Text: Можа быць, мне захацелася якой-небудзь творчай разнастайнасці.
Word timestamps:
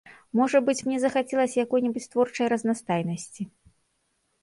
Можа 0.39 0.61
быць, 0.69 0.81
мне 0.87 0.97
захацелася 1.03 1.61
якой-небудзь 1.65 2.09
творчай 2.17 2.53
разнастайнасці. 2.57 3.51